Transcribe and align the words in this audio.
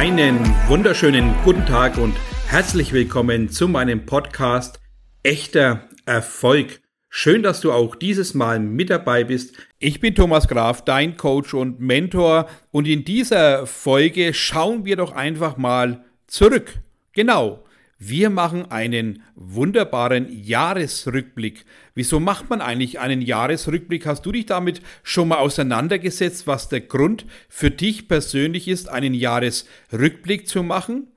Einen 0.00 0.38
wunderschönen 0.66 1.34
guten 1.44 1.66
Tag 1.66 1.98
und 1.98 2.16
herzlich 2.46 2.94
willkommen 2.94 3.50
zu 3.50 3.68
meinem 3.68 4.06
Podcast 4.06 4.80
Echter 5.22 5.90
Erfolg. 6.06 6.80
Schön, 7.10 7.42
dass 7.42 7.60
du 7.60 7.70
auch 7.70 7.94
dieses 7.96 8.32
Mal 8.32 8.60
mit 8.60 8.88
dabei 8.88 9.24
bist. 9.24 9.56
Ich 9.78 10.00
bin 10.00 10.14
Thomas 10.14 10.48
Graf, 10.48 10.82
dein 10.86 11.18
Coach 11.18 11.52
und 11.52 11.80
Mentor 11.80 12.48
und 12.70 12.88
in 12.88 13.04
dieser 13.04 13.66
Folge 13.66 14.32
schauen 14.32 14.86
wir 14.86 14.96
doch 14.96 15.12
einfach 15.12 15.58
mal 15.58 16.02
zurück. 16.26 16.78
Genau. 17.12 17.62
Wir 18.02 18.30
machen 18.30 18.70
einen 18.70 19.22
wunderbaren 19.34 20.26
Jahresrückblick. 20.30 21.66
Wieso 21.94 22.18
macht 22.18 22.48
man 22.48 22.62
eigentlich 22.62 22.98
einen 22.98 23.20
Jahresrückblick? 23.20 24.06
Hast 24.06 24.24
du 24.24 24.32
dich 24.32 24.46
damit 24.46 24.80
schon 25.02 25.28
mal 25.28 25.36
auseinandergesetzt, 25.36 26.46
was 26.46 26.70
der 26.70 26.80
Grund 26.80 27.26
für 27.50 27.70
dich 27.70 28.08
persönlich 28.08 28.68
ist, 28.68 28.88
einen 28.88 29.12
Jahresrückblick 29.12 30.48
zu 30.48 30.62
machen? 30.62 31.08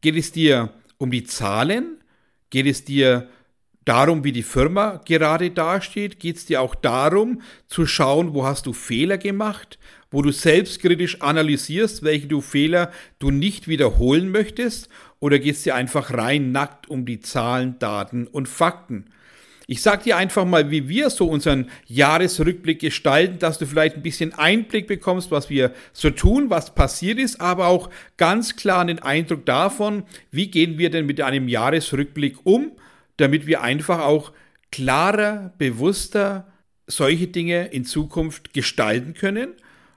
Geht 0.00 0.14
es 0.14 0.30
dir 0.30 0.74
um 0.96 1.10
die 1.10 1.24
Zahlen? 1.24 1.96
Geht 2.50 2.66
es 2.66 2.84
dir 2.84 3.28
darum, 3.84 4.22
wie 4.22 4.32
die 4.32 4.44
Firma 4.44 5.00
gerade 5.06 5.50
dasteht? 5.50 6.20
Geht 6.20 6.36
es 6.36 6.46
dir 6.46 6.60
auch 6.60 6.76
darum, 6.76 7.40
zu 7.66 7.84
schauen, 7.84 8.32
wo 8.32 8.46
hast 8.46 8.66
du 8.66 8.72
Fehler 8.72 9.18
gemacht? 9.18 9.80
Wo 10.10 10.22
du 10.22 10.30
selbstkritisch 10.30 11.20
analysierst, 11.20 12.04
welche 12.04 12.28
du 12.28 12.40
Fehler 12.40 12.92
du 13.18 13.32
nicht 13.32 13.66
wiederholen 13.66 14.30
möchtest? 14.30 14.88
Oder 15.20 15.38
geht 15.38 15.56
es 15.56 15.62
dir 15.62 15.74
einfach 15.74 16.12
rein 16.14 16.52
nackt 16.52 16.88
um 16.88 17.04
die 17.04 17.20
Zahlen, 17.20 17.78
Daten 17.78 18.26
und 18.26 18.48
Fakten? 18.48 19.06
Ich 19.70 19.82
sage 19.82 20.04
dir 20.04 20.16
einfach 20.16 20.46
mal, 20.46 20.70
wie 20.70 20.88
wir 20.88 21.10
so 21.10 21.26
unseren 21.26 21.68
Jahresrückblick 21.86 22.80
gestalten, 22.80 23.38
dass 23.38 23.58
du 23.58 23.66
vielleicht 23.66 23.96
ein 23.96 24.02
bisschen 24.02 24.32
Einblick 24.32 24.86
bekommst, 24.86 25.30
was 25.30 25.50
wir 25.50 25.74
so 25.92 26.08
tun, 26.08 26.48
was 26.48 26.74
passiert 26.74 27.18
ist, 27.18 27.38
aber 27.42 27.66
auch 27.66 27.90
ganz 28.16 28.56
klar 28.56 28.80
einen 28.80 29.00
Eindruck 29.00 29.44
davon, 29.44 30.04
wie 30.30 30.50
gehen 30.50 30.78
wir 30.78 30.88
denn 30.88 31.04
mit 31.04 31.20
einem 31.20 31.48
Jahresrückblick 31.48 32.38
um, 32.44 32.72
damit 33.18 33.46
wir 33.46 33.60
einfach 33.60 33.98
auch 34.00 34.32
klarer, 34.72 35.52
bewusster 35.58 36.46
solche 36.86 37.26
Dinge 37.26 37.66
in 37.66 37.84
Zukunft 37.84 38.54
gestalten 38.54 39.12
können, 39.12 39.52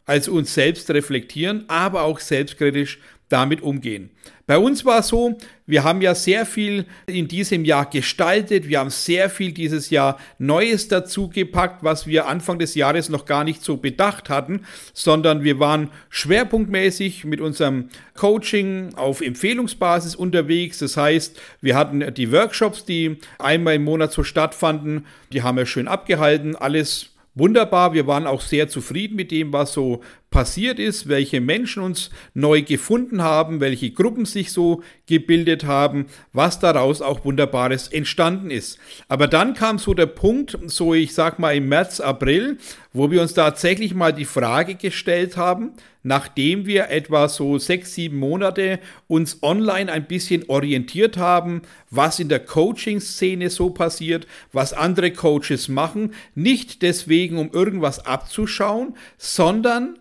als 0.05 0.27
uns 0.27 0.53
selbst 0.53 0.89
reflektieren, 0.91 1.63
aber 1.69 2.01
auch 2.01 2.19
selbstkritisch 2.19 2.99
damit 3.31 3.61
umgehen. 3.61 4.09
Bei 4.47 4.57
uns 4.57 4.83
war 4.83 4.99
es 4.99 5.07
so, 5.07 5.37
wir 5.65 5.85
haben 5.85 6.01
ja 6.01 6.13
sehr 6.13 6.45
viel 6.45 6.85
in 7.05 7.29
diesem 7.29 7.63
Jahr 7.63 7.89
gestaltet, 7.89 8.67
wir 8.67 8.79
haben 8.79 8.89
sehr 8.89 9.29
viel 9.29 9.53
dieses 9.53 9.89
Jahr 9.89 10.17
Neues 10.39 10.89
dazu 10.89 11.29
gepackt, 11.29 11.83
was 11.83 12.05
wir 12.05 12.27
Anfang 12.27 12.59
des 12.59 12.75
Jahres 12.75 13.07
noch 13.07 13.25
gar 13.25 13.45
nicht 13.45 13.63
so 13.63 13.77
bedacht 13.77 14.29
hatten, 14.29 14.61
sondern 14.93 15.43
wir 15.43 15.59
waren 15.59 15.89
schwerpunktmäßig 16.09 17.23
mit 17.23 17.39
unserem 17.39 17.89
Coaching 18.15 18.93
auf 18.95 19.21
Empfehlungsbasis 19.21 20.15
unterwegs. 20.15 20.79
Das 20.79 20.97
heißt, 20.97 21.39
wir 21.61 21.77
hatten 21.77 22.13
die 22.13 22.31
Workshops, 22.33 22.83
die 22.83 23.17
einmal 23.39 23.75
im 23.75 23.85
Monat 23.85 24.11
so 24.11 24.23
stattfanden, 24.23 25.05
die 25.31 25.43
haben 25.43 25.57
wir 25.57 25.65
schön 25.65 25.87
abgehalten, 25.87 26.57
alles 26.57 27.11
wunderbar. 27.35 27.93
Wir 27.93 28.07
waren 28.07 28.27
auch 28.27 28.41
sehr 28.41 28.67
zufrieden 28.67 29.15
mit 29.15 29.31
dem, 29.31 29.53
was 29.53 29.73
so 29.73 30.01
passiert 30.31 30.79
ist, 30.79 31.09
welche 31.09 31.41
Menschen 31.41 31.83
uns 31.83 32.09
neu 32.33 32.61
gefunden 32.61 33.21
haben, 33.21 33.59
welche 33.59 33.91
Gruppen 33.91 34.25
sich 34.25 34.51
so 34.51 34.81
gebildet 35.05 35.65
haben, 35.65 36.05
was 36.31 36.59
daraus 36.59 37.01
auch 37.01 37.25
Wunderbares 37.25 37.89
entstanden 37.89 38.49
ist. 38.49 38.79
Aber 39.09 39.27
dann 39.27 39.53
kam 39.53 39.77
so 39.77 39.93
der 39.93 40.05
Punkt, 40.05 40.57
so 40.67 40.93
ich 40.93 41.13
sag 41.13 41.37
mal 41.37 41.55
im 41.55 41.67
März, 41.67 41.99
April, 41.99 42.57
wo 42.93 43.11
wir 43.11 43.21
uns 43.21 43.33
tatsächlich 43.33 43.93
mal 43.93 44.13
die 44.13 44.25
Frage 44.25 44.75
gestellt 44.75 45.35
haben, 45.35 45.73
nachdem 46.01 46.65
wir 46.65 46.89
etwa 46.89 47.27
so 47.27 47.57
sechs, 47.59 47.93
sieben 47.93 48.17
Monate 48.17 48.79
uns 49.07 49.43
online 49.43 49.91
ein 49.91 50.07
bisschen 50.07 50.45
orientiert 50.47 51.17
haben, 51.17 51.61
was 51.89 52.19
in 52.19 52.29
der 52.29 52.39
Coaching-Szene 52.39 53.49
so 53.49 53.69
passiert, 53.69 54.27
was 54.53 54.71
andere 54.71 55.11
Coaches 55.11 55.67
machen, 55.67 56.13
nicht 56.35 56.81
deswegen, 56.81 57.37
um 57.37 57.51
irgendwas 57.51 58.05
abzuschauen, 58.05 58.95
sondern 59.17 59.97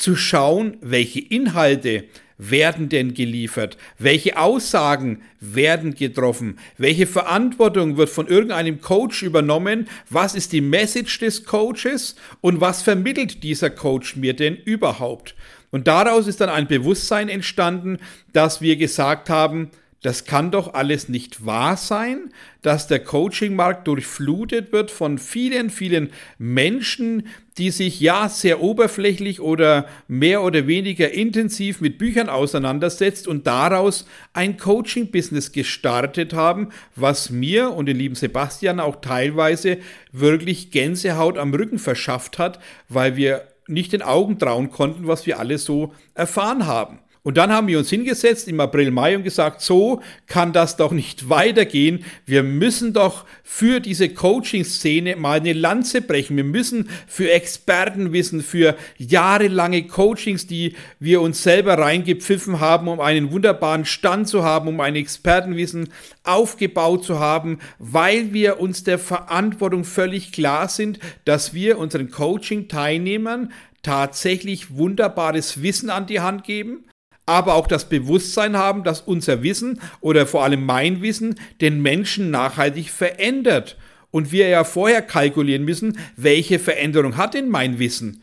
zu 0.00 0.16
schauen, 0.16 0.78
welche 0.80 1.20
Inhalte 1.20 2.04
werden 2.38 2.88
denn 2.88 3.12
geliefert? 3.12 3.76
Welche 3.98 4.38
Aussagen 4.38 5.22
werden 5.40 5.94
getroffen? 5.94 6.58
Welche 6.78 7.06
Verantwortung 7.06 7.98
wird 7.98 8.08
von 8.08 8.26
irgendeinem 8.26 8.80
Coach 8.80 9.22
übernommen? 9.22 9.88
Was 10.08 10.34
ist 10.34 10.52
die 10.52 10.62
Message 10.62 11.18
des 11.18 11.44
Coaches? 11.44 12.16
Und 12.40 12.62
was 12.62 12.80
vermittelt 12.80 13.42
dieser 13.42 13.68
Coach 13.68 14.16
mir 14.16 14.34
denn 14.34 14.56
überhaupt? 14.56 15.34
Und 15.70 15.86
daraus 15.86 16.26
ist 16.26 16.40
dann 16.40 16.48
ein 16.48 16.66
Bewusstsein 16.66 17.28
entstanden, 17.28 17.98
dass 18.32 18.62
wir 18.62 18.76
gesagt 18.76 19.28
haben, 19.28 19.70
das 20.02 20.24
kann 20.24 20.50
doch 20.50 20.72
alles 20.72 21.10
nicht 21.10 21.44
wahr 21.44 21.76
sein, 21.76 22.32
dass 22.62 22.86
der 22.86 23.00
Coachingmarkt 23.00 23.86
durchflutet 23.86 24.72
wird 24.72 24.90
von 24.90 25.18
vielen, 25.18 25.68
vielen 25.68 26.10
Menschen, 26.38 27.26
die 27.58 27.70
sich 27.70 28.00
ja 28.00 28.30
sehr 28.30 28.62
oberflächlich 28.62 29.40
oder 29.40 29.86
mehr 30.08 30.42
oder 30.42 30.66
weniger 30.66 31.12
intensiv 31.12 31.82
mit 31.82 31.98
Büchern 31.98 32.30
auseinandersetzt 32.30 33.28
und 33.28 33.46
daraus 33.46 34.06
ein 34.32 34.56
Coaching-Business 34.56 35.52
gestartet 35.52 36.32
haben, 36.32 36.70
was 36.96 37.28
mir 37.28 37.72
und 37.72 37.84
den 37.84 37.98
lieben 37.98 38.14
Sebastian 38.14 38.80
auch 38.80 39.02
teilweise 39.02 39.78
wirklich 40.12 40.70
Gänsehaut 40.70 41.36
am 41.36 41.52
Rücken 41.52 41.78
verschafft 41.78 42.38
hat, 42.38 42.58
weil 42.88 43.16
wir 43.16 43.46
nicht 43.66 43.92
den 43.92 44.02
Augen 44.02 44.38
trauen 44.38 44.70
konnten, 44.70 45.06
was 45.06 45.26
wir 45.26 45.38
alle 45.38 45.58
so 45.58 45.92
erfahren 46.14 46.66
haben. 46.66 47.00
Und 47.30 47.36
dann 47.36 47.52
haben 47.52 47.68
wir 47.68 47.78
uns 47.78 47.88
hingesetzt 47.88 48.48
im 48.48 48.58
April, 48.58 48.90
Mai 48.90 49.14
und 49.14 49.22
gesagt, 49.22 49.60
so 49.60 50.02
kann 50.26 50.52
das 50.52 50.76
doch 50.76 50.90
nicht 50.90 51.28
weitergehen. 51.28 52.04
Wir 52.26 52.42
müssen 52.42 52.92
doch 52.92 53.24
für 53.44 53.78
diese 53.78 54.08
Coaching-Szene 54.08 55.14
mal 55.14 55.38
eine 55.38 55.52
Lanze 55.52 56.02
brechen. 56.02 56.36
Wir 56.36 56.42
müssen 56.42 56.88
für 57.06 57.30
Expertenwissen, 57.30 58.42
für 58.42 58.74
jahrelange 58.98 59.86
Coachings, 59.86 60.48
die 60.48 60.74
wir 60.98 61.20
uns 61.20 61.44
selber 61.44 61.78
reingepfiffen 61.78 62.58
haben, 62.58 62.88
um 62.88 62.98
einen 62.98 63.30
wunderbaren 63.30 63.84
Stand 63.84 64.26
zu 64.26 64.42
haben, 64.42 64.66
um 64.66 64.80
ein 64.80 64.96
Expertenwissen 64.96 65.90
aufgebaut 66.24 67.04
zu 67.04 67.20
haben, 67.20 67.60
weil 67.78 68.32
wir 68.32 68.58
uns 68.58 68.82
der 68.82 68.98
Verantwortung 68.98 69.84
völlig 69.84 70.32
klar 70.32 70.66
sind, 70.66 70.98
dass 71.26 71.54
wir 71.54 71.78
unseren 71.78 72.10
Coaching-Teilnehmern 72.10 73.52
tatsächlich 73.84 74.76
wunderbares 74.76 75.62
Wissen 75.62 75.90
an 75.90 76.06
die 76.06 76.18
Hand 76.18 76.42
geben, 76.42 76.86
aber 77.30 77.54
auch 77.54 77.68
das 77.68 77.88
Bewusstsein 77.88 78.56
haben, 78.56 78.82
dass 78.82 79.00
unser 79.00 79.42
Wissen 79.44 79.80
oder 80.00 80.26
vor 80.26 80.42
allem 80.42 80.66
mein 80.66 81.00
Wissen 81.00 81.36
den 81.60 81.80
Menschen 81.80 82.30
nachhaltig 82.30 82.90
verändert. 82.90 83.76
Und 84.10 84.32
wir 84.32 84.48
ja 84.48 84.64
vorher 84.64 85.02
kalkulieren 85.02 85.64
müssen, 85.64 85.96
welche 86.16 86.58
Veränderung 86.58 87.16
hat 87.16 87.34
denn 87.34 87.48
mein 87.48 87.78
Wissen? 87.78 88.22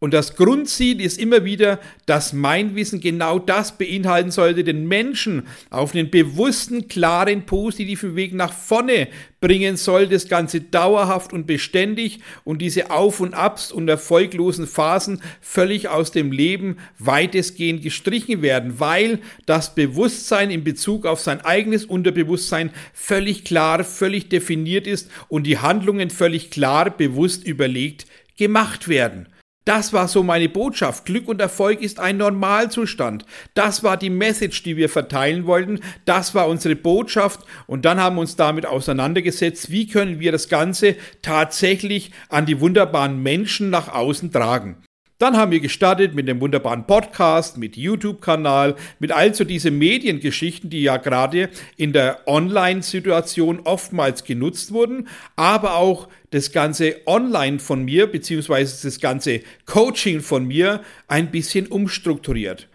Und 0.00 0.14
das 0.14 0.36
Grundziel 0.36 1.00
ist 1.00 1.18
immer 1.18 1.44
wieder, 1.44 1.80
dass 2.06 2.32
mein 2.32 2.76
Wissen 2.76 3.00
genau 3.00 3.40
das 3.40 3.76
beinhalten 3.78 4.30
sollte, 4.30 4.62
den 4.62 4.86
Menschen 4.86 5.48
auf 5.70 5.92
einen 5.92 6.08
bewussten, 6.08 6.86
klaren, 6.86 7.46
positiven 7.46 8.14
Weg 8.14 8.32
nach 8.32 8.52
vorne 8.52 9.08
bringen 9.40 9.76
soll, 9.76 10.06
das 10.06 10.28
Ganze 10.28 10.60
dauerhaft 10.60 11.32
und 11.32 11.48
beständig 11.48 12.20
und 12.44 12.62
diese 12.62 12.92
Auf 12.92 13.18
und 13.18 13.34
Abs 13.34 13.72
und 13.72 13.88
erfolglosen 13.88 14.68
Phasen 14.68 15.20
völlig 15.40 15.88
aus 15.88 16.12
dem 16.12 16.30
Leben 16.30 16.76
weitestgehend 17.00 17.82
gestrichen 17.82 18.40
werden, 18.40 18.78
weil 18.78 19.18
das 19.46 19.74
Bewusstsein 19.74 20.52
in 20.52 20.62
Bezug 20.62 21.06
auf 21.06 21.18
sein 21.18 21.40
eigenes 21.40 21.84
Unterbewusstsein 21.84 22.70
völlig 22.94 23.44
klar, 23.44 23.82
völlig 23.82 24.28
definiert 24.28 24.86
ist 24.86 25.10
und 25.26 25.44
die 25.44 25.58
Handlungen 25.58 26.10
völlig 26.10 26.50
klar, 26.50 26.90
bewusst 26.90 27.44
überlegt 27.44 28.06
gemacht 28.36 28.86
werden. 28.86 29.26
Das 29.68 29.92
war 29.92 30.08
so 30.08 30.22
meine 30.22 30.48
Botschaft. 30.48 31.04
Glück 31.04 31.28
und 31.28 31.42
Erfolg 31.42 31.82
ist 31.82 32.00
ein 32.00 32.16
Normalzustand. 32.16 33.26
Das 33.52 33.82
war 33.82 33.98
die 33.98 34.08
Message, 34.08 34.62
die 34.62 34.78
wir 34.78 34.88
verteilen 34.88 35.44
wollten. 35.44 35.80
Das 36.06 36.34
war 36.34 36.48
unsere 36.48 36.74
Botschaft. 36.74 37.40
Und 37.66 37.84
dann 37.84 38.00
haben 38.00 38.16
wir 38.16 38.22
uns 38.22 38.34
damit 38.34 38.64
auseinandergesetzt, 38.64 39.70
wie 39.70 39.86
können 39.86 40.20
wir 40.20 40.32
das 40.32 40.48
Ganze 40.48 40.96
tatsächlich 41.20 42.12
an 42.30 42.46
die 42.46 42.62
wunderbaren 42.62 43.22
Menschen 43.22 43.68
nach 43.68 43.92
außen 43.92 44.32
tragen. 44.32 44.78
Dann 45.18 45.36
haben 45.36 45.50
wir 45.50 45.58
gestartet 45.58 46.14
mit 46.14 46.28
dem 46.28 46.40
wunderbaren 46.40 46.86
Podcast, 46.86 47.58
mit 47.58 47.76
YouTube-Kanal, 47.76 48.76
mit 49.00 49.10
all 49.10 49.34
so 49.34 49.42
diese 49.42 49.72
Mediengeschichten, 49.72 50.70
die 50.70 50.82
ja 50.82 50.96
gerade 50.96 51.50
in 51.76 51.92
der 51.92 52.20
Online-Situation 52.28 53.58
oftmals 53.64 54.22
genutzt 54.22 54.70
wurden, 54.72 55.08
aber 55.34 55.74
auch 55.74 56.06
das 56.30 56.52
ganze 56.52 57.00
Online 57.06 57.58
von 57.58 57.84
mir, 57.84 58.06
beziehungsweise 58.06 58.86
das 58.86 59.00
ganze 59.00 59.40
Coaching 59.66 60.20
von 60.20 60.46
mir 60.46 60.82
ein 61.08 61.32
bisschen 61.32 61.66
umstrukturiert. 61.66 62.68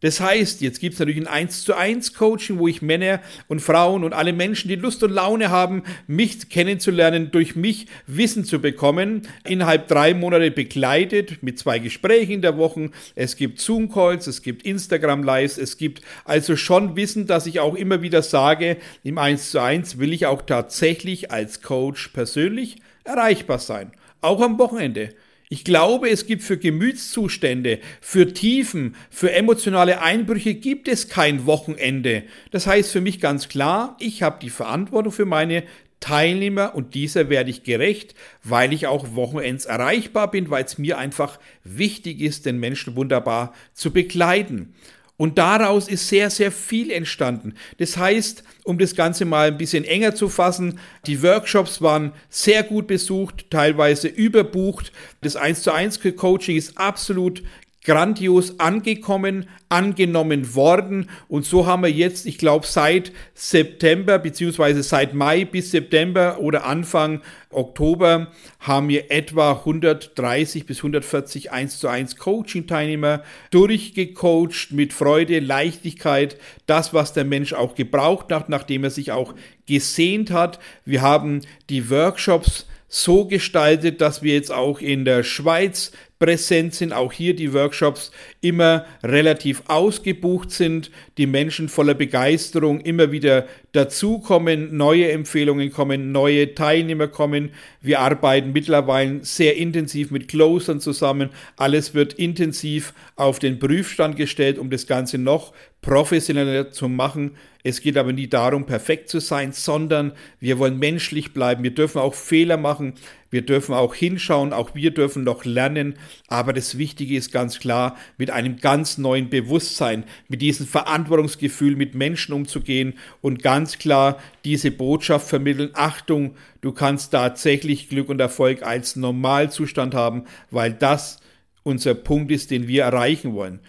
Das 0.00 0.20
heißt, 0.20 0.60
jetzt 0.60 0.78
gibt 0.78 0.94
es 0.94 1.00
natürlich 1.00 1.20
ein 1.20 1.26
1 1.26 1.64
zu 1.64 1.74
1 1.74 2.14
Coaching, 2.14 2.60
wo 2.60 2.68
ich 2.68 2.82
Männer 2.82 3.20
und 3.48 3.60
Frauen 3.60 4.04
und 4.04 4.12
alle 4.12 4.32
Menschen, 4.32 4.68
die 4.68 4.76
Lust 4.76 5.02
und 5.02 5.10
Laune 5.10 5.50
haben, 5.50 5.82
mich 6.06 6.48
kennenzulernen, 6.48 7.32
durch 7.32 7.56
mich 7.56 7.86
Wissen 8.06 8.44
zu 8.44 8.60
bekommen, 8.60 9.22
innerhalb 9.44 9.88
drei 9.88 10.14
Monate 10.14 10.52
begleitet 10.52 11.42
mit 11.42 11.58
zwei 11.58 11.80
Gesprächen 11.80 12.32
in 12.32 12.42
der 12.42 12.56
Woche. 12.56 12.90
Es 13.16 13.34
gibt 13.34 13.60
Zoom-Calls, 13.60 14.28
es 14.28 14.42
gibt 14.42 14.62
Instagram-Lives, 14.62 15.58
es 15.58 15.76
gibt 15.76 16.02
also 16.24 16.54
schon 16.54 16.94
Wissen, 16.94 17.26
dass 17.26 17.46
ich 17.46 17.58
auch 17.58 17.74
immer 17.74 18.00
wieder 18.00 18.22
sage, 18.22 18.76
im 19.02 19.18
1 19.18 19.50
zu 19.50 19.60
1 19.60 19.98
will 19.98 20.12
ich 20.12 20.26
auch 20.26 20.42
tatsächlich 20.42 21.32
als 21.32 21.60
Coach 21.60 22.08
persönlich 22.08 22.76
erreichbar 23.02 23.58
sein. 23.58 23.90
Auch 24.20 24.40
am 24.42 24.60
Wochenende. 24.60 25.10
Ich 25.50 25.64
glaube, 25.64 26.10
es 26.10 26.26
gibt 26.26 26.42
für 26.42 26.58
Gemütszustände, 26.58 27.78
für 28.02 28.34
Tiefen, 28.34 28.96
für 29.08 29.32
emotionale 29.32 30.02
Einbrüche 30.02 30.54
gibt 30.54 30.88
es 30.88 31.08
kein 31.08 31.46
Wochenende. 31.46 32.24
Das 32.50 32.66
heißt 32.66 32.92
für 32.92 33.00
mich 33.00 33.18
ganz 33.18 33.48
klar, 33.48 33.96
ich 33.98 34.22
habe 34.22 34.40
die 34.42 34.50
Verantwortung 34.50 35.10
für 35.10 35.24
meine 35.24 35.64
Teilnehmer 36.00 36.74
und 36.74 36.94
dieser 36.94 37.30
werde 37.30 37.48
ich 37.48 37.62
gerecht, 37.62 38.14
weil 38.44 38.74
ich 38.74 38.86
auch 38.86 39.14
Wochenends 39.14 39.64
erreichbar 39.64 40.30
bin, 40.30 40.50
weil 40.50 40.64
es 40.64 40.76
mir 40.76 40.98
einfach 40.98 41.40
wichtig 41.64 42.20
ist, 42.20 42.44
den 42.44 42.58
Menschen 42.58 42.94
wunderbar 42.94 43.54
zu 43.72 43.90
begleiten. 43.90 44.74
Und 45.18 45.36
daraus 45.36 45.88
ist 45.88 46.08
sehr, 46.08 46.30
sehr 46.30 46.52
viel 46.52 46.92
entstanden. 46.92 47.54
Das 47.78 47.96
heißt, 47.96 48.44
um 48.64 48.78
das 48.78 48.94
Ganze 48.94 49.24
mal 49.24 49.48
ein 49.48 49.58
bisschen 49.58 49.84
enger 49.84 50.14
zu 50.14 50.28
fassen, 50.28 50.78
die 51.06 51.22
Workshops 51.24 51.82
waren 51.82 52.12
sehr 52.30 52.62
gut 52.62 52.86
besucht, 52.86 53.50
teilweise 53.50 54.06
überbucht. 54.06 54.92
Das 55.20 55.34
1 55.34 55.62
zu 55.62 55.72
1 55.72 56.00
Coaching 56.16 56.56
ist 56.56 56.78
absolut 56.78 57.42
grandios 57.88 58.60
angekommen, 58.60 59.48
angenommen 59.70 60.54
worden. 60.54 61.08
Und 61.26 61.46
so 61.46 61.64
haben 61.64 61.82
wir 61.82 61.90
jetzt, 61.90 62.26
ich 62.26 62.36
glaube, 62.36 62.66
seit 62.66 63.12
September 63.32 64.18
beziehungsweise 64.18 64.82
seit 64.82 65.14
Mai 65.14 65.46
bis 65.46 65.70
September 65.70 66.38
oder 66.38 66.66
Anfang 66.66 67.22
Oktober 67.48 68.30
haben 68.60 68.90
wir 68.90 69.10
etwa 69.10 69.52
130 69.52 70.66
bis 70.66 70.78
140 70.80 71.50
1 71.50 71.78
zu 71.78 71.88
1 71.88 72.16
Coaching-Teilnehmer 72.16 73.22
durchgecoacht 73.52 74.70
mit 74.72 74.92
Freude, 74.92 75.40
Leichtigkeit, 75.40 76.36
das, 76.66 76.92
was 76.92 77.14
der 77.14 77.24
Mensch 77.24 77.54
auch 77.54 77.74
gebraucht 77.74 78.30
hat, 78.32 78.50
nachdem 78.50 78.84
er 78.84 78.90
sich 78.90 79.12
auch 79.12 79.34
gesehnt 79.66 80.30
hat. 80.30 80.58
Wir 80.84 81.00
haben 81.00 81.40
die 81.70 81.88
Workshops 81.88 82.66
so 82.88 83.26
gestaltet, 83.26 84.00
dass 84.00 84.22
wir 84.22 84.34
jetzt 84.34 84.52
auch 84.52 84.80
in 84.80 85.04
der 85.04 85.22
Schweiz 85.22 85.92
präsent 86.18 86.74
sind, 86.74 86.92
auch 86.92 87.12
hier 87.12 87.34
die 87.34 87.52
Workshops 87.52 88.10
immer 88.40 88.84
relativ 89.02 89.62
ausgebucht 89.68 90.50
sind, 90.50 90.90
die 91.16 91.26
Menschen 91.26 91.68
voller 91.68 91.94
Begeisterung 91.94 92.80
immer 92.80 93.12
wieder 93.12 93.46
dazukommen, 93.72 94.76
neue 94.76 95.10
Empfehlungen 95.12 95.70
kommen, 95.70 96.10
neue 96.10 96.54
Teilnehmer 96.54 97.08
kommen. 97.08 97.50
Wir 97.80 98.00
arbeiten 98.00 98.52
mittlerweile 98.52 99.24
sehr 99.24 99.56
intensiv 99.56 100.10
mit 100.10 100.28
Closern 100.28 100.80
zusammen. 100.80 101.30
Alles 101.56 101.94
wird 101.94 102.14
intensiv 102.14 102.94
auf 103.16 103.38
den 103.38 103.58
Prüfstand 103.58 104.16
gestellt, 104.16 104.58
um 104.58 104.70
das 104.70 104.86
Ganze 104.86 105.18
noch 105.18 105.52
professioneller 105.82 106.70
zu 106.70 106.88
machen. 106.88 107.36
Es 107.68 107.82
geht 107.82 107.98
aber 107.98 108.14
nie 108.14 108.28
darum, 108.28 108.64
perfekt 108.64 109.10
zu 109.10 109.20
sein, 109.20 109.52
sondern 109.52 110.12
wir 110.40 110.58
wollen 110.58 110.78
menschlich 110.78 111.34
bleiben. 111.34 111.62
Wir 111.62 111.74
dürfen 111.74 111.98
auch 111.98 112.14
Fehler 112.14 112.56
machen. 112.56 112.94
Wir 113.30 113.42
dürfen 113.42 113.74
auch 113.74 113.94
hinschauen. 113.94 114.54
Auch 114.54 114.74
wir 114.74 114.90
dürfen 114.90 115.22
noch 115.22 115.44
lernen. 115.44 115.98
Aber 116.28 116.54
das 116.54 116.78
Wichtige 116.78 117.14
ist 117.14 117.30
ganz 117.30 117.60
klar, 117.60 117.98
mit 118.16 118.30
einem 118.30 118.56
ganz 118.56 118.96
neuen 118.96 119.28
Bewusstsein, 119.28 120.04
mit 120.28 120.40
diesem 120.40 120.66
Verantwortungsgefühl 120.66 121.76
mit 121.76 121.94
Menschen 121.94 122.32
umzugehen 122.32 122.94
und 123.20 123.42
ganz 123.42 123.76
klar 123.76 124.18
diese 124.46 124.70
Botschaft 124.70 125.28
vermitteln. 125.28 125.72
Achtung, 125.74 126.36
du 126.62 126.72
kannst 126.72 127.12
tatsächlich 127.12 127.90
Glück 127.90 128.08
und 128.08 128.18
Erfolg 128.18 128.62
als 128.62 128.96
Normalzustand 128.96 129.94
haben, 129.94 130.24
weil 130.50 130.72
das 130.72 131.20
unser 131.64 131.94
Punkt 131.94 132.32
ist, 132.32 132.50
den 132.50 132.66
wir 132.66 132.84
erreichen 132.84 133.34
wollen. 133.34 133.60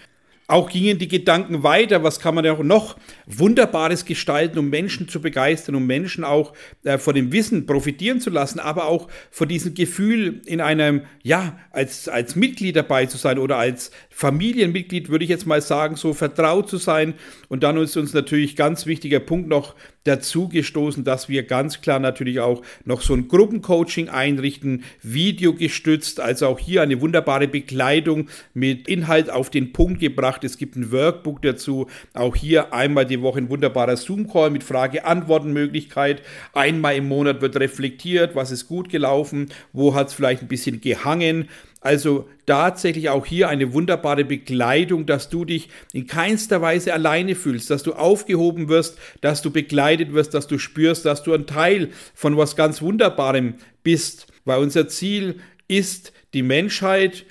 Auch 0.49 0.67
gingen 0.67 0.97
die 0.97 1.07
Gedanken 1.07 1.61
weiter, 1.61 2.01
was 2.01 2.19
kann 2.19 2.33
man 2.33 2.43
ja 2.43 2.53
auch 2.53 2.63
noch 2.63 2.97
Wunderbares 3.27 4.05
gestalten, 4.05 4.57
um 4.57 4.67
Menschen 4.67 5.07
zu 5.07 5.21
begeistern, 5.21 5.75
um 5.75 5.85
Menschen 5.85 6.23
auch 6.23 6.53
äh, 6.83 6.97
von 6.97 7.13
dem 7.13 7.31
Wissen 7.31 7.67
profitieren 7.67 8.19
zu 8.19 8.31
lassen, 8.31 8.59
aber 8.59 8.85
auch 8.85 9.09
von 9.29 9.47
diesem 9.47 9.75
Gefühl 9.75 10.41
in 10.47 10.59
einem, 10.59 11.03
ja, 11.21 11.59
als, 11.69 12.09
als 12.09 12.35
Mitglied 12.35 12.75
dabei 12.75 13.05
zu 13.05 13.19
sein 13.19 13.37
oder 13.37 13.57
als 13.57 13.91
Familienmitglied, 14.09 15.09
würde 15.09 15.23
ich 15.23 15.29
jetzt 15.29 15.45
mal 15.45 15.61
sagen, 15.61 15.95
so 15.95 16.15
vertraut 16.15 16.67
zu 16.67 16.77
sein. 16.77 17.13
Und 17.47 17.61
dann 17.61 17.77
ist 17.77 17.95
uns 17.95 18.13
natürlich 18.13 18.55
ganz 18.55 18.87
wichtiger 18.87 19.19
Punkt 19.19 19.49
noch 19.49 19.75
dazu 20.03 20.49
gestoßen, 20.49 21.03
dass 21.03 21.29
wir 21.29 21.43
ganz 21.43 21.81
klar 21.81 21.99
natürlich 21.99 22.39
auch 22.39 22.63
noch 22.85 23.01
so 23.01 23.13
ein 23.13 23.27
Gruppencoaching 23.27 24.09
einrichten, 24.09 24.83
videogestützt, 25.03 26.19
also 26.19 26.47
auch 26.47 26.59
hier 26.59 26.81
eine 26.81 27.01
wunderbare 27.01 27.47
Bekleidung 27.47 28.29
mit 28.53 28.87
Inhalt 28.87 29.29
auf 29.29 29.49
den 29.49 29.73
Punkt 29.73 29.99
gebracht. 29.99 30.38
Es 30.43 30.57
gibt 30.57 30.75
ein 30.75 30.91
Workbook 30.91 31.41
dazu, 31.41 31.87
auch 32.13 32.35
hier 32.35 32.73
einmal 32.73 33.05
die 33.05 33.21
Woche 33.21 33.39
ein 33.39 33.49
wunderbarer 33.49 33.97
Zoom-Call 33.97 34.49
mit 34.49 34.63
Frage-Antworten-Möglichkeit. 34.63 36.21
Einmal 36.53 36.95
im 36.95 37.07
Monat 37.07 37.41
wird 37.41 37.55
reflektiert, 37.57 38.35
was 38.35 38.51
ist 38.51 38.67
gut 38.67 38.89
gelaufen, 38.89 39.49
wo 39.73 39.95
hat 39.95 40.07
es 40.07 40.13
vielleicht 40.13 40.41
ein 40.41 40.47
bisschen 40.47 40.81
gehangen. 40.81 41.49
Also 41.81 42.27
tatsächlich 42.45 43.09
auch 43.09 43.25
hier 43.25 43.47
eine 43.47 43.73
wunderbare 43.73 44.25
Begleitung, 44.25 45.05
dass 45.05 45.29
du 45.29 45.45
dich 45.45 45.69
in 45.93 46.07
keinster 46.07 46.61
Weise 46.61 46.93
alleine 46.93 47.35
fühlst, 47.35 47.69
dass 47.69 47.83
du 47.83 47.93
aufgehoben 47.93 48.67
wirst, 48.67 48.97
dass 49.21 49.41
du 49.41 49.49
begleitet 49.49 50.13
wirst, 50.13 50.33
dass 50.33 50.47
du 50.47 50.57
spürst, 50.57 51.05
dass 51.05 51.23
du 51.23 51.33
ein 51.33 51.47
Teil 51.47 51.89
von 52.13 52.35
was 52.35 52.57
ganz 52.57 52.81
Wunderbarem 52.81 53.55
bist. 53.81 54.27
Weil 54.43 54.59
unser 54.59 54.89
Ziel 54.89 55.39
ist, 55.69 56.11
die 56.33 56.43
Menschheit 56.43 57.25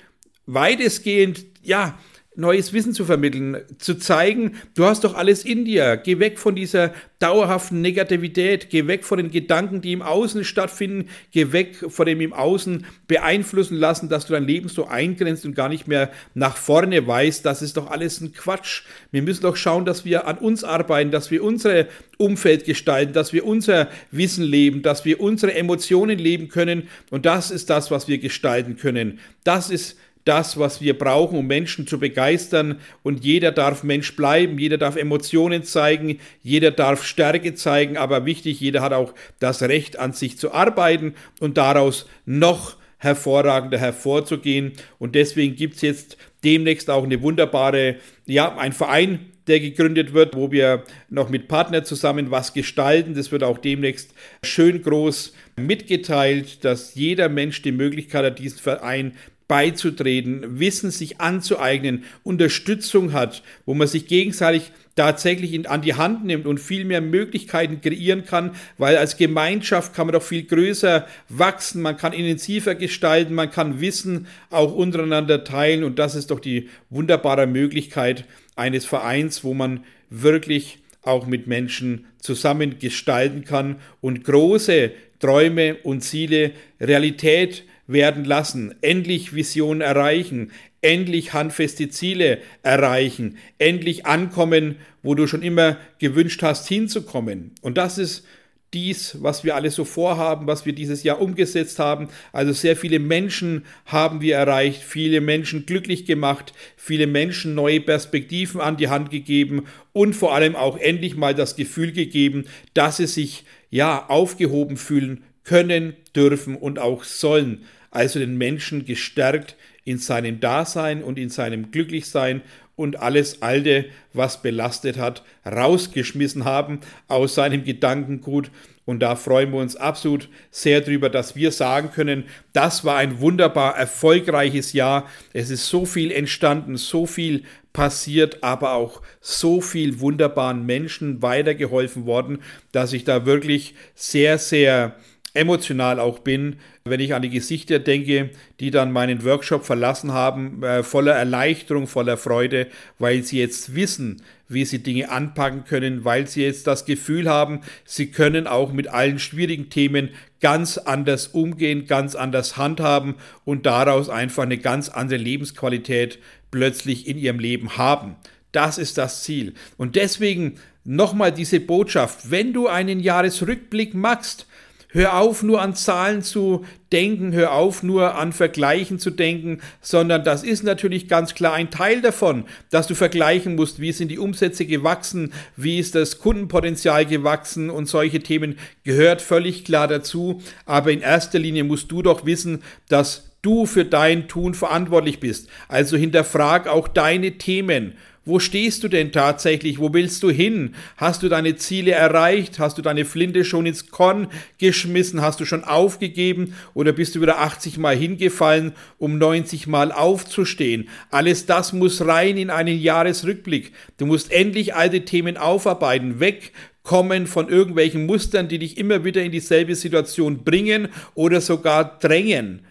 weitestgehend, 0.47 1.45
ja, 1.61 1.99
neues 2.39 2.73
Wissen 2.73 2.93
zu 2.93 3.05
vermitteln, 3.05 3.57
zu 3.77 3.95
zeigen, 3.95 4.53
du 4.75 4.85
hast 4.85 5.03
doch 5.03 5.15
alles 5.15 5.45
in 5.45 5.65
dir, 5.65 5.97
geh 5.97 6.19
weg 6.19 6.39
von 6.39 6.55
dieser 6.55 6.93
dauerhaften 7.19 7.81
Negativität, 7.81 8.69
geh 8.69 8.87
weg 8.87 9.03
von 9.03 9.17
den 9.17 9.29
Gedanken, 9.29 9.81
die 9.81 9.91
im 9.91 10.01
Außen 10.01 10.43
stattfinden, 10.45 11.09
geh 11.31 11.51
weg 11.51 11.75
von 11.89 12.05
dem 12.05 12.21
im 12.21 12.33
Außen 12.33 12.85
beeinflussen 13.07 13.77
lassen, 13.77 14.09
dass 14.09 14.25
du 14.25 14.33
dein 14.33 14.45
Leben 14.45 14.69
so 14.69 14.87
eingrenzt 14.87 15.45
und 15.45 15.53
gar 15.53 15.69
nicht 15.69 15.87
mehr 15.87 16.11
nach 16.33 16.55
vorne 16.55 17.05
weißt, 17.05 17.45
das 17.45 17.61
ist 17.61 17.77
doch 17.77 17.91
alles 17.91 18.21
ein 18.21 18.33
Quatsch. 18.33 18.83
Wir 19.11 19.21
müssen 19.21 19.43
doch 19.43 19.57
schauen, 19.57 19.85
dass 19.85 20.05
wir 20.05 20.27
an 20.27 20.37
uns 20.37 20.63
arbeiten, 20.63 21.11
dass 21.11 21.29
wir 21.29 21.43
unser 21.43 21.87
Umfeld 22.17 22.65
gestalten, 22.65 23.13
dass 23.13 23.33
wir 23.33 23.45
unser 23.45 23.89
Wissen 24.11 24.43
leben, 24.43 24.81
dass 24.81 25.03
wir 25.03 25.19
unsere 25.19 25.53
Emotionen 25.53 26.17
leben 26.17 26.47
können. 26.47 26.87
Und 27.11 27.25
das 27.25 27.51
ist 27.51 27.69
das, 27.69 27.91
was 27.91 28.07
wir 28.07 28.17
gestalten 28.17 28.77
können. 28.77 29.19
Das 29.43 29.69
ist 29.69 29.97
das, 30.29 30.59
was 30.59 30.79
wir 30.79 30.95
brauchen, 30.95 31.39
um 31.39 31.47
Menschen 31.47 31.87
zu 31.87 31.99
begeistern. 31.99 32.79
Und 33.01 33.25
jeder 33.25 33.51
darf 33.51 33.83
Mensch 33.83 34.15
bleiben, 34.15 34.59
jeder 34.59 34.77
darf 34.77 34.95
Emotionen 34.95 35.63
zeigen, 35.63 36.19
jeder 36.43 36.69
darf 36.69 37.03
Stärke 37.03 37.55
zeigen, 37.55 37.97
aber 37.97 38.25
wichtig, 38.25 38.59
jeder 38.59 38.81
hat 38.81 38.93
auch 38.93 39.15
das 39.39 39.63
Recht, 39.63 39.97
an 39.97 40.13
sich 40.13 40.37
zu 40.37 40.53
arbeiten 40.53 41.15
und 41.39 41.57
daraus 41.57 42.07
noch 42.25 42.77
hervorragender 42.99 43.79
hervorzugehen. 43.79 44.73
Und 44.99 45.15
deswegen 45.15 45.55
gibt 45.55 45.77
es 45.77 45.81
jetzt 45.81 46.17
demnächst 46.43 46.91
auch 46.91 47.03
eine 47.03 47.23
wunderbare, 47.23 47.95
ja, 48.27 48.55
ein 48.55 48.73
Verein, 48.73 49.31
der 49.47 49.59
gegründet 49.59 50.13
wird, 50.13 50.35
wo 50.35 50.51
wir 50.51 50.83
noch 51.09 51.29
mit 51.29 51.47
Partnern 51.47 51.85
zusammen 51.85 52.29
was 52.29 52.53
gestalten. 52.53 53.15
Das 53.15 53.31
wird 53.31 53.43
auch 53.43 53.57
demnächst 53.57 54.13
schön 54.43 54.83
groß 54.83 55.33
mitgeteilt, 55.55 56.63
dass 56.63 56.93
jeder 56.93 57.29
Mensch 57.29 57.63
die 57.63 57.71
Möglichkeit 57.71 58.25
hat, 58.25 58.37
diesen 58.37 58.59
Verein 58.59 59.13
beizutreten, 59.49 60.59
Wissen 60.59 60.91
sich 60.91 61.19
anzueignen, 61.19 62.05
Unterstützung 62.23 63.11
hat, 63.11 63.43
wo 63.65 63.73
man 63.73 63.87
sich 63.87 64.07
gegenseitig 64.07 64.71
tatsächlich 64.95 65.53
in, 65.53 65.65
an 65.65 65.81
die 65.81 65.95
Hand 65.95 66.23
nimmt 66.23 66.45
und 66.45 66.59
viel 66.59 66.85
mehr 66.85 67.01
Möglichkeiten 67.01 67.81
kreieren 67.81 68.25
kann, 68.25 68.51
weil 68.77 68.95
als 68.95 69.17
Gemeinschaft 69.17 69.93
kann 69.93 70.07
man 70.07 70.13
doch 70.13 70.23
viel 70.23 70.43
größer 70.43 71.07
wachsen, 71.29 71.81
man 71.81 71.97
kann 71.97 72.13
intensiver 72.13 72.75
gestalten, 72.75 73.33
man 73.33 73.49
kann 73.49 73.81
Wissen 73.81 74.27
auch 74.51 74.73
untereinander 74.73 75.43
teilen 75.43 75.83
und 75.83 75.97
das 75.97 76.15
ist 76.15 76.31
doch 76.31 76.39
die 76.39 76.69
wunderbare 76.89 77.47
Möglichkeit 77.47 78.25
eines 78.55 78.85
Vereins, 78.85 79.43
wo 79.43 79.53
man 79.53 79.83
wirklich 80.11 80.77
auch 81.01 81.25
mit 81.25 81.47
Menschen 81.47 82.05
zusammen 82.19 82.77
gestalten 82.77 83.45
kann 83.45 83.77
und 83.99 84.23
große 84.25 84.91
Träume 85.19 85.77
und 85.83 86.01
Ziele 86.01 86.51
Realität 86.79 87.63
werden 87.89 88.23
lassen, 88.23 88.75
endlich 88.81 89.33
Visionen 89.33 89.81
erreichen, 89.81 90.51
endlich 90.81 91.33
handfeste 91.33 91.89
Ziele 91.89 92.39
erreichen, 92.61 93.37
endlich 93.57 94.05
ankommen, 94.05 94.75
wo 95.01 95.15
du 95.15 95.27
schon 95.27 95.41
immer 95.41 95.77
gewünscht 95.97 96.43
hast 96.43 96.67
hinzukommen. 96.67 97.51
Und 97.61 97.77
das 97.77 97.97
ist 97.97 98.25
dies, 98.73 99.17
was 99.21 99.43
wir 99.43 99.55
alles 99.55 99.73
so 99.73 99.83
vorhaben, 99.83 100.45
was 100.45 100.67
wir 100.67 100.73
dieses 100.73 101.01
Jahr 101.01 101.19
umgesetzt 101.19 101.79
haben. 101.79 102.07
Also 102.31 102.51
sehr 102.53 102.75
viele 102.75 102.99
Menschen 102.99 103.65
haben 103.85 104.21
wir 104.21 104.35
erreicht, 104.35 104.83
viele 104.83 105.21
Menschen 105.21 105.65
glücklich 105.65 106.05
gemacht, 106.05 106.53
viele 106.77 107.07
Menschen 107.07 107.55
neue 107.55 107.81
Perspektiven 107.81 108.61
an 108.61 108.77
die 108.77 108.89
Hand 108.89 109.09
gegeben 109.09 109.65
und 109.91 110.13
vor 110.13 110.35
allem 110.35 110.55
auch 110.55 110.77
endlich 110.77 111.17
mal 111.17 111.33
das 111.33 111.55
Gefühl 111.55 111.91
gegeben, 111.91 112.45
dass 112.75 112.97
sie 112.97 113.07
sich 113.07 113.45
ja 113.71 114.07
aufgehoben 114.07 114.77
fühlen 114.77 115.23
können, 115.43 115.95
dürfen 116.15 116.55
und 116.55 116.77
auch 116.77 117.03
sollen. 117.03 117.65
Also 117.91 118.19
den 118.19 118.37
Menschen 118.37 118.85
gestärkt 118.85 119.55
in 119.83 119.97
seinem 119.97 120.39
Dasein 120.39 121.03
und 121.03 121.17
in 121.17 121.29
seinem 121.29 121.71
Glücklichsein 121.71 122.41
und 122.75 123.01
alles 123.01 123.41
Alte, 123.41 123.85
was 124.13 124.41
belastet 124.41 124.97
hat, 124.97 125.23
rausgeschmissen 125.45 126.45
haben 126.45 126.79
aus 127.09 127.35
seinem 127.35 127.65
Gedankengut. 127.65 128.51
Und 128.85 129.01
da 129.01 129.15
freuen 129.15 129.51
wir 129.51 129.59
uns 129.59 129.75
absolut 129.75 130.29
sehr 130.49 130.81
drüber, 130.81 131.09
dass 131.09 131.35
wir 131.35 131.51
sagen 131.51 131.91
können, 131.91 132.23
das 132.53 132.85
war 132.85 132.95
ein 132.95 133.19
wunderbar 133.19 133.77
erfolgreiches 133.77 134.73
Jahr. 134.73 135.09
Es 135.33 135.49
ist 135.49 135.67
so 135.67 135.85
viel 135.85 136.11
entstanden, 136.11 136.77
so 136.77 137.05
viel 137.05 137.43
passiert, 137.73 138.43
aber 138.43 138.73
auch 138.73 139.01
so 139.19 139.59
viel 139.59 139.99
wunderbaren 139.99 140.65
Menschen 140.65 141.21
weitergeholfen 141.21 142.05
worden, 142.05 142.39
dass 142.71 142.93
ich 142.93 143.03
da 143.03 143.25
wirklich 143.25 143.75
sehr, 143.93 144.37
sehr 144.37 144.95
emotional 145.33 145.99
auch 145.99 146.19
bin, 146.19 146.55
wenn 146.89 146.99
ich 146.99 147.13
an 147.13 147.21
die 147.21 147.29
Gesichter 147.29 147.79
denke, 147.79 148.31
die 148.59 148.71
dann 148.71 148.91
meinen 148.91 149.23
Workshop 149.23 149.65
verlassen 149.65 150.13
haben, 150.13 150.63
äh, 150.63 150.83
voller 150.83 151.13
Erleichterung, 151.13 151.87
voller 151.87 152.17
Freude, 152.17 152.67
weil 152.97 153.23
sie 153.23 153.39
jetzt 153.39 153.75
wissen, 153.75 154.21
wie 154.47 154.65
sie 154.65 154.79
Dinge 154.79 155.09
anpacken 155.09 155.63
können, 155.63 156.03
weil 156.05 156.27
sie 156.27 156.43
jetzt 156.43 156.67
das 156.67 156.85
Gefühl 156.85 157.29
haben, 157.29 157.61
sie 157.85 158.07
können 158.07 158.47
auch 158.47 158.73
mit 158.73 158.87
allen 158.87 159.19
schwierigen 159.19 159.69
Themen 159.69 160.09
ganz 160.41 160.77
anders 160.77 161.27
umgehen, 161.27 161.85
ganz 161.85 162.15
anders 162.15 162.57
handhaben 162.57 163.15
und 163.45 163.65
daraus 163.65 164.09
einfach 164.09 164.43
eine 164.43 164.57
ganz 164.57 164.89
andere 164.89 165.19
Lebensqualität 165.19 166.19
plötzlich 166.51 167.07
in 167.07 167.17
ihrem 167.17 167.39
Leben 167.39 167.77
haben. 167.77 168.15
Das 168.51 168.77
ist 168.79 168.97
das 168.97 169.23
Ziel. 169.23 169.53
Und 169.77 169.95
deswegen 169.95 170.55
nochmal 170.83 171.31
diese 171.31 171.59
Botschaft, 171.59 172.31
wenn 172.31 172.53
du 172.53 172.67
einen 172.67 172.99
Jahresrückblick 172.99 173.93
machst, 173.93 174.47
Hör 174.91 175.19
auf, 175.19 175.43
nur 175.43 175.61
an 175.61 175.75
Zahlen 175.75 176.23
zu 176.23 176.65
denken, 176.91 177.31
hör 177.31 177.51
auf, 177.51 177.83
nur 177.83 178.15
an 178.15 178.33
Vergleichen 178.33 178.97
zu 178.97 179.11
denken, 179.11 179.61
sondern 179.81 180.23
das 180.23 180.41
ist 180.41 180.63
natürlich 180.63 181.07
ganz 181.07 181.35
klar 181.35 181.53
ein 181.53 181.69
Teil 181.69 182.01
davon, 182.01 182.45
dass 182.71 182.87
du 182.87 182.95
vergleichen 182.95 183.55
musst, 183.55 183.79
wie 183.79 183.91
sind 183.91 184.07
die 184.09 184.17
Umsätze 184.17 184.65
gewachsen, 184.65 185.31
wie 185.55 185.77
ist 185.77 185.93
das 185.93 186.17
Kundenpotenzial 186.17 187.05
gewachsen 187.05 187.69
und 187.69 187.87
solche 187.87 188.21
Themen 188.21 188.57
gehört 188.83 189.21
völlig 189.21 189.63
klar 189.63 189.87
dazu. 189.87 190.41
Aber 190.65 190.91
in 190.91 191.01
erster 191.01 191.37
Linie 191.37 191.65
musst 191.65 191.91
du 191.91 192.01
doch 192.01 192.25
wissen, 192.25 192.63
dass 192.87 193.29
du 193.43 193.67
für 193.67 193.85
dein 193.85 194.27
Tun 194.27 194.55
verantwortlich 194.55 195.19
bist. 195.19 195.49
Also 195.67 195.97
hinterfrag 195.97 196.67
auch 196.67 196.87
deine 196.87 197.37
Themen 197.37 197.93
wo 198.29 198.39
stehst 198.39 198.83
du 198.83 198.87
denn 198.87 199.11
tatsächlich? 199.11 199.79
Wo 199.79 199.93
willst 199.93 200.23
du 200.23 200.29
hin? 200.29 200.75
Hast 200.95 201.23
du 201.23 201.29
deine 201.29 201.57
Ziele 201.57 201.91
erreicht? 201.91 202.59
Hast 202.59 202.77
du 202.77 202.81
deine 202.81 203.03
Flinte 203.03 203.43
schon 203.43 203.65
ins 203.65 203.87
Korn 203.91 204.27
geschmissen? 204.57 205.21
Hast 205.21 205.39
du 205.39 205.45
schon 205.45 205.63
aufgegeben? 205.63 206.53
Oder 206.73 206.93
bist 206.93 207.15
du 207.15 207.21
wieder 207.21 207.39
80 207.39 207.77
Mal 207.77 207.95
hingefallen, 207.95 208.73
um 208.97 209.17
90 209.17 209.67
Mal 209.67 209.91
aufzustehen? 209.91 210.87
Alles 211.11 211.45
das 211.47 211.73
muss 211.73 212.05
rein 212.05 212.37
in 212.37 212.49
einen 212.49 212.79
Jahresrückblick. 212.79 213.73
Du 213.97 214.05
musst 214.05 214.31
endlich 214.31 214.75
alte 214.75 215.03
Themen 215.03 215.35
aufarbeiten, 215.35 216.19
wegkommen 216.19 217.27
von 217.27 217.49
irgendwelchen 217.49 218.05
Mustern, 218.05 218.47
die 218.47 218.59
dich 218.59 218.77
immer 218.77 219.03
wieder 219.03 219.23
in 219.23 219.31
dieselbe 219.31 219.75
Situation 219.75 220.43
bringen 220.43 220.89
oder 221.15 221.41
sogar 221.41 221.97
drängen. 221.99 222.61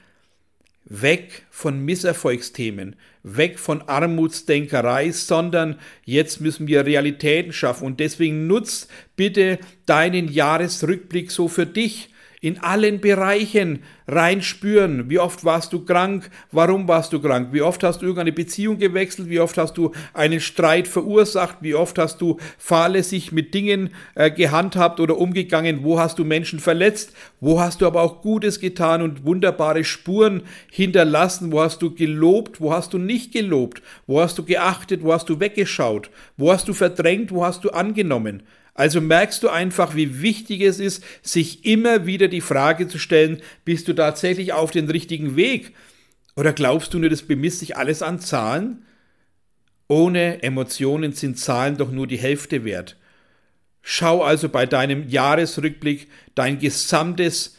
Weg 0.88 1.47
von 1.50 1.85
Misserfolgsthemen, 1.85 2.97
weg 3.23 3.59
von 3.59 3.83
Armutsdenkerei, 3.83 5.11
sondern 5.11 5.78
jetzt 6.04 6.40
müssen 6.40 6.66
wir 6.66 6.87
Realitäten 6.87 7.52
schaffen. 7.52 7.85
Und 7.85 8.00
deswegen 8.00 8.47
nutzt 8.47 8.90
bitte 9.16 9.59
deinen 9.87 10.28
Jahresrückblick 10.28 11.30
so 11.30 11.49
für 11.49 11.66
dich 11.66 12.09
in 12.40 12.59
allen 12.59 13.00
Bereichen 13.00 13.80
reinspüren. 14.07 15.11
Wie 15.11 15.18
oft 15.18 15.45
warst 15.45 15.73
du 15.73 15.85
krank? 15.85 16.30
Warum 16.52 16.88
warst 16.88 17.12
du 17.12 17.21
krank? 17.21 17.49
Wie 17.52 17.62
oft 17.62 17.83
hast 17.83 18.00
du 18.00 18.07
irgendeine 18.07 18.33
Beziehung 18.33 18.78
gewechselt? 18.78 19.28
Wie 19.28 19.40
oft 19.40 19.59
hast 19.59 19.76
du 19.76 19.92
einen 20.14 20.40
Streit 20.40 20.88
verursacht? 20.88 21.59
Wie 21.61 21.75
oft 21.75 21.99
hast 21.99 22.21
du 22.21 22.38
fahrlässig 22.57 23.33
mit 23.33 23.54
Dingen 23.54 23.90
äh, 24.14 24.30
gehandhabt 24.30 25.00
oder 25.00 25.18
umgegangen? 25.18 25.83
Wo 25.83 25.99
hast 25.99 26.18
du 26.18 26.25
Menschen 26.25 26.61
verletzt? 26.61 27.12
Wo 27.40 27.61
hast 27.61 27.80
du 27.80 27.87
aber 27.87 28.02
auch 28.02 28.23
Gutes 28.23 28.61
getan 28.61 29.02
und 29.02 29.25
wunderbare 29.25 29.85
Spuren 29.85 30.42
hinterlassen? 30.71 31.52
Wo 31.52 31.61
hast 31.61 31.83
du 31.83 31.95
gelobt? 31.95 32.61
Wo 32.61 32.73
hast 32.73 32.92
du 32.92 32.99
nicht 32.99 33.33
gelobt? 33.33 33.83
Wo 34.07 34.21
hast 34.21 34.38
du 34.38 34.45
geachtet? 34.45 35.02
Wo 35.02 35.12
hast 35.12 35.28
du 35.28 35.40
weggeschaut? 35.40 36.11
Wo 36.37 36.52
hast 36.52 36.68
du 36.68 36.73
verdrängt? 36.73 37.33
Wo 37.33 37.45
hast 37.45 37.64
du 37.64 37.71
angenommen? 37.71 38.42
Also 38.78 39.00
merkst 39.00 39.42
du 39.42 39.49
einfach, 39.49 39.97
wie 39.97 40.23
wichtig 40.23 40.61
es 40.61 40.78
ist, 40.78 41.02
sich 41.20 41.64
immer 41.64 42.06
wieder 42.06 42.28
die 42.28 42.40
Frage 42.40 42.87
zu 42.87 42.97
stellen, 42.97 43.42
bist 43.64 43.88
du 43.88 43.92
tatsächlich 43.92 44.52
auf 44.52 44.70
den 44.70 44.88
richtigen 44.88 45.35
Weg? 45.35 45.75
Oder 46.37 46.52
glaubst 46.52 46.94
du 46.94 47.00
nur, 47.00 47.11
das 47.11 47.23
bemisst 47.23 47.58
sich 47.58 47.76
alles 47.76 48.02
an 48.02 48.20
Zahlen? 48.20 48.85
Ohne 49.88 50.44
Emotionen 50.44 51.11
sind 51.12 51.40
Zahlen 51.40 51.76
doch 51.76 51.90
nur 51.90 52.06
die 52.06 52.18
Hälfte 52.18 52.64
wert. 52.64 52.97
Schau 53.82 54.23
also 54.23 54.49
bei 54.49 54.64
deinem 54.64 55.08
Jahresrückblick 55.08 56.06
dein 56.37 56.61
gesamtes 56.61 57.56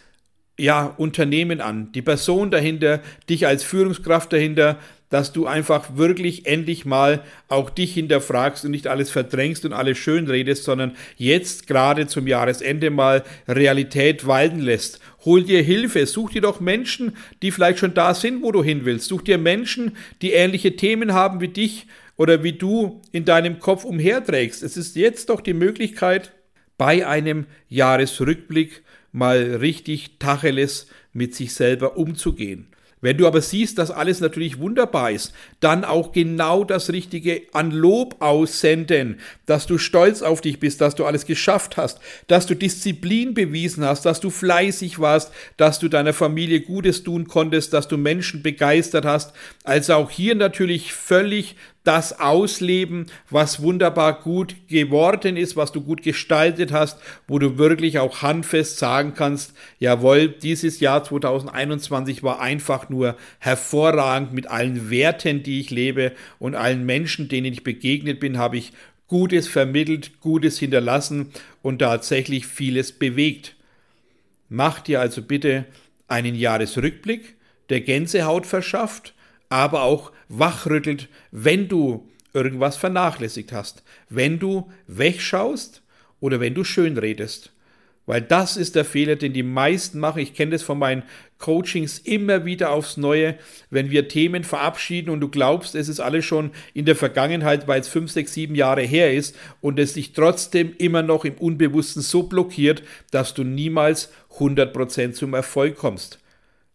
ja, 0.57 0.85
Unternehmen 0.85 1.59
an, 1.59 1.91
die 1.91 2.01
Person 2.01 2.49
dahinter, 2.49 3.01
dich 3.29 3.45
als 3.45 3.65
Führungskraft 3.65 4.31
dahinter, 4.31 4.79
dass 5.09 5.33
du 5.33 5.47
einfach 5.47 5.97
wirklich 5.97 6.45
endlich 6.45 6.85
mal 6.85 7.23
auch 7.47 7.69
dich 7.69 7.93
hinterfragst 7.93 8.65
und 8.65 8.71
nicht 8.71 8.87
alles 8.87 9.09
verdrängst 9.09 9.65
und 9.65 9.73
alles 9.73 9.97
schön 9.97 10.27
redest, 10.27 10.63
sondern 10.63 10.95
jetzt 11.17 11.67
gerade 11.67 12.07
zum 12.07 12.27
Jahresende 12.27 12.91
mal 12.91 13.23
Realität 13.47 14.27
walten 14.27 14.59
lässt. 14.59 14.99
Hol 15.25 15.43
dir 15.43 15.61
Hilfe, 15.61 16.05
such 16.05 16.31
dir 16.31 16.41
doch 16.41 16.59
Menschen, 16.59 17.17
die 17.41 17.51
vielleicht 17.51 17.79
schon 17.79 17.93
da 17.93 18.13
sind, 18.13 18.43
wo 18.43 18.51
du 18.51 18.63
hin 18.63 18.85
willst. 18.85 19.07
Such 19.07 19.23
dir 19.23 19.37
Menschen, 19.37 19.97
die 20.21 20.31
ähnliche 20.31 20.75
Themen 20.75 21.13
haben 21.13 21.41
wie 21.41 21.49
dich 21.49 21.87
oder 22.15 22.43
wie 22.43 22.53
du 22.53 23.01
in 23.11 23.25
deinem 23.25 23.59
Kopf 23.59 23.83
umherträgst. 23.83 24.61
Es 24.61 24.77
ist 24.77 24.95
jetzt 24.95 25.29
doch 25.29 25.41
die 25.41 25.53
Möglichkeit, 25.53 26.33
bei 26.77 27.05
einem 27.05 27.45
Jahresrückblick 27.67 28.83
mal 29.11 29.55
richtig 29.55 30.17
Tacheles 30.19 30.87
mit 31.13 31.35
sich 31.35 31.53
selber 31.53 31.97
umzugehen. 31.97 32.68
Wenn 33.01 33.17
du 33.17 33.27
aber 33.27 33.41
siehst, 33.41 33.77
dass 33.77 33.91
alles 33.91 34.19
natürlich 34.19 34.59
wunderbar 34.59 35.11
ist, 35.11 35.33
dann 35.61 35.85
auch 35.85 36.11
genau 36.11 36.65
das 36.65 36.91
Richtige 36.91 37.43
an 37.53 37.71
Lob 37.71 38.17
aussenden, 38.19 39.19
dass 39.45 39.67
du 39.67 39.77
stolz 39.77 40.21
auf 40.21 40.41
dich 40.41 40.59
bist, 40.59 40.81
dass 40.81 40.95
du 40.95 41.05
alles 41.05 41.25
geschafft 41.25 41.77
hast, 41.77 41.99
dass 42.27 42.45
du 42.45 42.55
Disziplin 42.55 43.33
bewiesen 43.33 43.85
hast, 43.85 44.05
dass 44.05 44.19
du 44.19 44.29
fleißig 44.29 44.99
warst, 44.99 45.31
dass 45.55 45.79
du 45.79 45.87
deiner 45.87 46.13
Familie 46.13 46.59
Gutes 46.61 47.03
tun 47.03 47.27
konntest, 47.27 47.71
dass 47.73 47.87
du 47.87 47.97
Menschen 47.97 48.43
begeistert 48.43 49.05
hast. 49.05 49.33
Also 49.63 49.93
auch 49.93 50.11
hier 50.11 50.35
natürlich 50.35 50.93
völlig 50.93 51.55
das 51.83 52.19
ausleben, 52.19 53.05
was 53.29 53.61
wunderbar 53.61 54.21
gut 54.21 54.55
geworden 54.67 55.37
ist, 55.37 55.55
was 55.55 55.71
du 55.71 55.81
gut 55.81 56.03
gestaltet 56.03 56.71
hast, 56.71 56.99
wo 57.27 57.39
du 57.39 57.57
wirklich 57.57 57.99
auch 57.99 58.21
handfest 58.21 58.77
sagen 58.77 59.13
kannst, 59.15 59.53
jawohl, 59.79 60.27
dieses 60.27 60.81
Jahr 60.81 61.03
2021 61.03 62.21
war 62.21 62.41
einfach 62.41 62.89
nur 62.89 63.15
hervorragend 63.39 64.33
mit 64.33 64.47
allen 64.47 64.89
Werten, 64.89 65.41
die 65.41 65.61
ich 65.61 65.71
lebe 65.71 66.11
und 66.37 66.55
allen 66.55 66.85
Menschen, 66.85 67.29
denen 67.29 67.53
ich 67.53 67.63
begegnet 67.63 68.19
bin, 68.19 68.37
habe 68.37 68.57
ich 68.57 68.73
Gutes 69.07 69.47
vermittelt, 69.47 70.19
Gutes 70.21 70.59
hinterlassen 70.59 71.31
und 71.63 71.79
tatsächlich 71.79 72.45
vieles 72.45 72.91
bewegt. 72.91 73.55
Mach 74.49 74.81
dir 74.81 74.99
also 74.99 75.23
bitte 75.23 75.65
einen 76.07 76.35
Jahresrückblick, 76.35 77.35
der 77.69 77.81
Gänsehaut 77.81 78.45
verschafft, 78.45 79.13
aber 79.49 79.81
auch 79.83 80.11
wachrüttelt, 80.27 81.09
wenn 81.31 81.67
du 81.67 82.07
irgendwas 82.33 82.77
vernachlässigt 82.77 83.51
hast, 83.51 83.83
wenn 84.09 84.39
du 84.39 84.71
wegschaust 84.87 85.81
oder 86.19 86.39
wenn 86.39 86.53
du 86.53 86.63
schön 86.63 86.97
redest. 86.97 87.51
Weil 88.05 88.21
das 88.21 88.57
ist 88.57 88.75
der 88.75 88.85
Fehler, 88.85 89.17
den 89.17 89.33
die 89.33 89.43
meisten 89.43 89.99
machen. 89.99 90.17
Ich 90.17 90.33
kenne 90.33 90.53
das 90.53 90.63
von 90.63 90.79
meinen 90.79 91.03
Coachings 91.37 91.99
immer 91.99 92.43
wieder 92.43 92.71
aufs 92.71 92.97
Neue, 92.97 93.37
wenn 93.69 93.91
wir 93.91 94.07
Themen 94.07 94.43
verabschieden 94.43 95.11
und 95.11 95.19
du 95.19 95.29
glaubst, 95.29 95.75
es 95.75 95.87
ist 95.87 95.99
alles 95.99 96.25
schon 96.25 96.49
in 96.73 96.85
der 96.85 96.95
Vergangenheit, 96.95 97.67
weil 97.67 97.81
es 97.81 97.87
fünf, 97.87 98.09
sechs, 98.09 98.33
sieben 98.33 98.55
Jahre 98.55 98.81
her 98.81 99.13
ist 99.13 99.35
und 99.61 99.77
es 99.77 99.93
dich 99.93 100.13
trotzdem 100.13 100.73
immer 100.79 101.03
noch 101.03 101.23
im 101.23 101.35
Unbewussten 101.35 102.01
so 102.01 102.23
blockiert, 102.23 102.81
dass 103.11 103.35
du 103.35 103.43
niemals 103.43 104.11
100% 104.39 105.11
zum 105.11 105.35
Erfolg 105.35 105.75
kommst. 105.75 106.17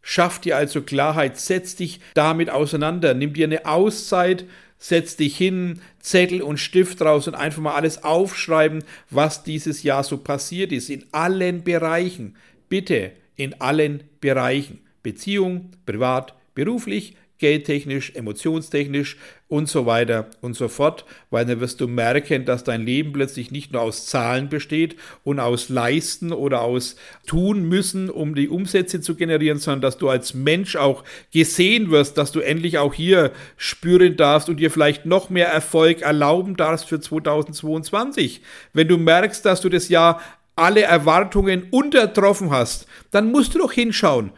Schaff 0.06 0.38
dir 0.38 0.58
also 0.58 0.82
Klarheit, 0.82 1.38
setz 1.38 1.76
dich 1.76 1.98
damit 2.12 2.50
auseinander, 2.50 3.14
nimm 3.14 3.32
dir 3.32 3.46
eine 3.46 3.64
Auszeit, 3.64 4.44
setz 4.78 5.16
dich 5.16 5.34
hin, 5.34 5.80
Zettel 5.98 6.42
und 6.42 6.58
Stift 6.58 7.00
raus 7.00 7.26
und 7.26 7.34
einfach 7.34 7.62
mal 7.62 7.74
alles 7.74 8.04
aufschreiben, 8.04 8.84
was 9.08 9.44
dieses 9.44 9.82
Jahr 9.82 10.04
so 10.04 10.18
passiert 10.18 10.72
ist, 10.72 10.90
in 10.90 11.06
allen 11.12 11.64
Bereichen. 11.64 12.36
Bitte, 12.68 13.12
in 13.34 13.60
allen 13.62 14.04
Bereichen. 14.20 14.80
Beziehung, 15.02 15.70
privat, 15.86 16.34
beruflich, 16.54 17.16
geldtechnisch, 17.38 18.12
emotionstechnisch 18.14 19.16
und 19.48 19.68
so 19.68 19.86
weiter 19.86 20.28
und 20.40 20.56
so 20.56 20.68
fort, 20.68 21.04
weil 21.30 21.44
dann 21.44 21.60
wirst 21.60 21.80
du 21.80 21.88
merken, 21.88 22.44
dass 22.44 22.64
dein 22.64 22.84
Leben 22.84 23.12
plötzlich 23.12 23.50
nicht 23.50 23.72
nur 23.72 23.82
aus 23.82 24.06
Zahlen 24.06 24.48
besteht 24.48 24.96
und 25.22 25.40
aus 25.40 25.68
Leisten 25.68 26.32
oder 26.32 26.62
aus 26.62 26.96
tun 27.26 27.64
müssen, 27.64 28.08
um 28.08 28.34
die 28.34 28.48
Umsätze 28.48 29.00
zu 29.00 29.14
generieren, 29.14 29.58
sondern 29.58 29.82
dass 29.82 29.98
du 29.98 30.08
als 30.08 30.34
Mensch 30.34 30.76
auch 30.76 31.04
gesehen 31.32 31.90
wirst, 31.90 32.18
dass 32.18 32.32
du 32.32 32.40
endlich 32.40 32.78
auch 32.78 32.94
hier 32.94 33.32
spüren 33.56 34.16
darfst 34.16 34.48
und 34.48 34.58
dir 34.58 34.70
vielleicht 34.70 35.04
noch 35.04 35.28
mehr 35.28 35.48
Erfolg 35.48 36.02
erlauben 36.02 36.56
darfst 36.56 36.88
für 36.88 37.00
2022. 37.00 38.42
Wenn 38.72 38.88
du 38.88 38.96
merkst, 38.96 39.44
dass 39.44 39.60
du 39.60 39.68
das 39.68 39.88
Jahr 39.88 40.20
alle 40.56 40.82
Erwartungen 40.82 41.66
untertroffen 41.70 42.50
hast, 42.50 42.86
dann 43.10 43.30
musst 43.30 43.54
du 43.54 43.58
doch 43.58 43.72
hinschauen. 43.72 44.30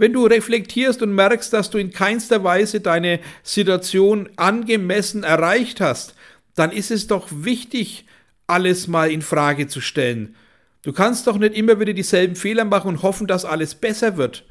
Wenn 0.00 0.14
du 0.14 0.24
reflektierst 0.24 1.02
und 1.02 1.14
merkst, 1.14 1.52
dass 1.52 1.68
du 1.68 1.76
in 1.76 1.90
keinster 1.90 2.42
Weise 2.42 2.80
deine 2.80 3.20
Situation 3.42 4.30
angemessen 4.36 5.24
erreicht 5.24 5.82
hast, 5.82 6.14
dann 6.54 6.72
ist 6.72 6.90
es 6.90 7.06
doch 7.06 7.28
wichtig, 7.30 8.06
alles 8.46 8.88
mal 8.88 9.10
in 9.10 9.20
Frage 9.20 9.68
zu 9.68 9.82
stellen. 9.82 10.36
Du 10.80 10.94
kannst 10.94 11.26
doch 11.26 11.36
nicht 11.36 11.54
immer 11.54 11.80
wieder 11.80 11.92
dieselben 11.92 12.34
Fehler 12.34 12.64
machen 12.64 12.88
und 12.88 13.02
hoffen, 13.02 13.26
dass 13.26 13.44
alles 13.44 13.74
besser 13.74 14.16
wird. 14.16 14.46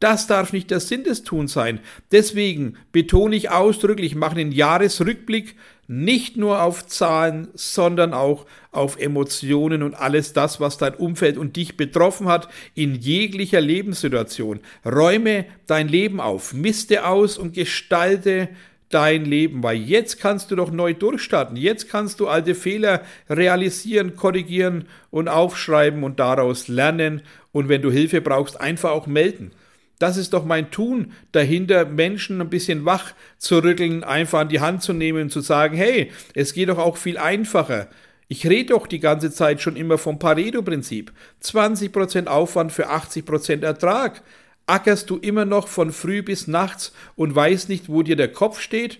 Das 0.00 0.28
darf 0.28 0.54
nicht 0.54 0.70
der 0.70 0.80
Sinn 0.80 1.04
des 1.04 1.24
Tuns 1.24 1.52
sein. 1.52 1.80
Deswegen 2.10 2.78
betone 2.90 3.36
ich 3.36 3.50
ausdrücklich, 3.50 4.14
mache 4.14 4.40
einen 4.40 4.50
Jahresrückblick 4.50 5.56
nicht 5.88 6.36
nur 6.36 6.62
auf 6.62 6.86
Zahlen, 6.86 7.48
sondern 7.54 8.12
auch 8.12 8.46
auf 8.72 8.98
Emotionen 8.98 9.82
und 9.82 9.94
alles 9.94 10.32
das, 10.32 10.60
was 10.60 10.78
dein 10.78 10.94
Umfeld 10.94 11.38
und 11.38 11.56
dich 11.56 11.76
betroffen 11.76 12.28
hat 12.28 12.48
in 12.74 12.94
jeglicher 12.94 13.60
Lebenssituation. 13.60 14.60
Räume 14.84 15.46
dein 15.66 15.88
Leben 15.88 16.20
auf, 16.20 16.52
miste 16.52 17.06
aus 17.06 17.38
und 17.38 17.54
gestalte 17.54 18.48
dein 18.88 19.24
Leben, 19.24 19.62
weil 19.62 19.78
jetzt 19.78 20.20
kannst 20.20 20.50
du 20.50 20.56
doch 20.56 20.70
neu 20.70 20.94
durchstarten. 20.94 21.56
Jetzt 21.56 21.88
kannst 21.88 22.20
du 22.20 22.28
alte 22.28 22.54
Fehler 22.54 23.02
realisieren, 23.28 24.14
korrigieren 24.14 24.86
und 25.10 25.28
aufschreiben 25.28 26.04
und 26.04 26.20
daraus 26.20 26.68
lernen. 26.68 27.22
Und 27.52 27.68
wenn 27.68 27.82
du 27.82 27.90
Hilfe 27.90 28.20
brauchst, 28.20 28.60
einfach 28.60 28.90
auch 28.90 29.06
melden. 29.06 29.50
Das 29.98 30.16
ist 30.16 30.32
doch 30.32 30.44
mein 30.44 30.70
Tun 30.70 31.12
dahinter, 31.32 31.86
Menschen 31.86 32.40
ein 32.40 32.50
bisschen 32.50 32.84
wach 32.84 33.12
zu 33.38 33.58
rütteln, 33.58 34.04
einfach 34.04 34.40
an 34.40 34.48
die 34.48 34.60
Hand 34.60 34.82
zu 34.82 34.92
nehmen 34.92 35.22
und 35.22 35.30
zu 35.30 35.40
sagen, 35.40 35.76
hey, 35.76 36.12
es 36.34 36.52
geht 36.52 36.68
doch 36.68 36.78
auch 36.78 36.96
viel 36.96 37.16
einfacher. 37.16 37.88
Ich 38.28 38.46
rede 38.46 38.74
doch 38.74 38.86
die 38.86 39.00
ganze 39.00 39.30
Zeit 39.30 39.62
schon 39.62 39.76
immer 39.76 39.98
vom 39.98 40.18
Pareto-Prinzip. 40.18 41.12
20% 41.42 42.26
Aufwand 42.26 42.72
für 42.72 42.90
80% 42.90 43.62
Ertrag. 43.62 44.22
Ackerst 44.66 45.08
du 45.10 45.18
immer 45.18 45.44
noch 45.44 45.68
von 45.68 45.92
früh 45.92 46.22
bis 46.22 46.48
nachts 46.48 46.92
und 47.14 47.34
weißt 47.34 47.68
nicht, 47.68 47.88
wo 47.88 48.02
dir 48.02 48.16
der 48.16 48.32
Kopf 48.32 48.60
steht? 48.60 48.98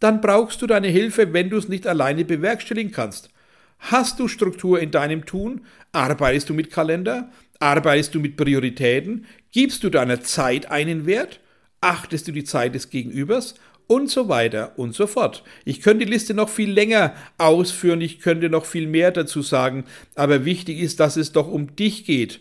Dann 0.00 0.20
brauchst 0.20 0.60
du 0.60 0.66
deine 0.66 0.88
Hilfe, 0.88 1.32
wenn 1.32 1.48
du 1.48 1.56
es 1.56 1.68
nicht 1.68 1.86
alleine 1.86 2.24
bewerkstelligen 2.24 2.92
kannst. 2.92 3.30
Hast 3.78 4.20
du 4.20 4.28
Struktur 4.28 4.80
in 4.80 4.90
deinem 4.90 5.24
Tun? 5.24 5.62
Arbeitest 5.92 6.50
du 6.50 6.54
mit 6.54 6.70
Kalender? 6.70 7.30
Arbeitest 7.60 8.14
du 8.14 8.20
mit 8.20 8.36
Prioritäten? 8.36 9.26
Gibst 9.50 9.82
du 9.82 9.90
deiner 9.90 10.20
Zeit 10.20 10.70
einen 10.70 11.06
Wert? 11.06 11.40
Achtest 11.80 12.28
du 12.28 12.32
die 12.32 12.44
Zeit 12.44 12.74
des 12.74 12.90
Gegenübers? 12.90 13.54
Und 13.88 14.10
so 14.10 14.28
weiter 14.28 14.78
und 14.78 14.94
so 14.94 15.06
fort. 15.06 15.42
Ich 15.64 15.80
könnte 15.80 16.04
die 16.04 16.10
Liste 16.10 16.34
noch 16.34 16.50
viel 16.50 16.70
länger 16.70 17.14
ausführen, 17.38 18.02
ich 18.02 18.20
könnte 18.20 18.50
noch 18.50 18.66
viel 18.66 18.86
mehr 18.86 19.10
dazu 19.12 19.40
sagen, 19.40 19.86
aber 20.14 20.44
wichtig 20.44 20.78
ist, 20.78 21.00
dass 21.00 21.16
es 21.16 21.32
doch 21.32 21.48
um 21.48 21.74
dich 21.74 22.04
geht. 22.04 22.40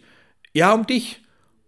Ja, 0.53 0.73
um 0.73 0.85
dich 0.85 1.21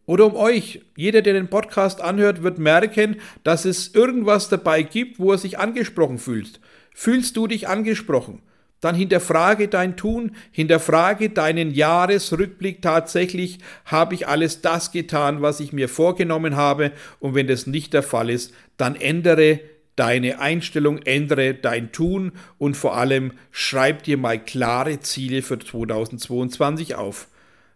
oder 0.05 0.25
um 0.25 0.35
euch. 0.35 0.81
Jeder, 0.97 1.21
der 1.21 1.33
den 1.33 1.47
Podcast 1.47 2.01
anhört, 2.01 2.43
wird 2.43 2.59
merken, 2.59 3.21
dass 3.43 3.63
es 3.63 3.95
irgendwas 3.95 4.49
dabei 4.49 4.83
gibt, 4.83 5.17
wo 5.17 5.31
er 5.31 5.37
sich 5.37 5.57
angesprochen 5.59 6.17
fühlt. 6.17 6.59
Fühlst 6.93 7.37
du 7.37 7.47
dich 7.47 7.69
angesprochen? 7.69 8.41
Dann 8.81 8.95
hinterfrage 8.95 9.67
dein 9.67 9.97
Tun, 9.97 10.31
hinterfrage 10.51 11.29
deinen 11.29 11.71
Jahresrückblick 11.71 12.81
tatsächlich, 12.81 13.59
habe 13.85 14.15
ich 14.15 14.27
alles 14.27 14.61
das 14.61 14.91
getan, 14.91 15.41
was 15.41 15.59
ich 15.59 15.73
mir 15.73 15.89
vorgenommen 15.89 16.55
habe 16.55 16.91
und 17.19 17.35
wenn 17.35 17.47
das 17.47 17.67
nicht 17.67 17.93
der 17.93 18.03
Fall 18.03 18.29
ist, 18.29 18.53
dann 18.77 18.95
ändere 18.95 19.59
deine 19.95 20.39
Einstellung, 20.39 20.99
ändere 20.99 21.53
dein 21.53 21.91
Tun 21.91 22.31
und 22.57 22.77
vor 22.77 22.95
allem 22.95 23.33
schreib 23.51 24.03
dir 24.03 24.17
mal 24.17 24.39
klare 24.41 25.01
Ziele 25.01 25.41
für 25.41 25.59
2022 25.59 26.95
auf. 26.95 27.27